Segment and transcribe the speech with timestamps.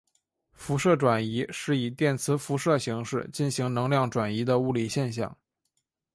[0.53, 5.37] 辐射转移是以电磁辐射形式进行能量转移的物理现象。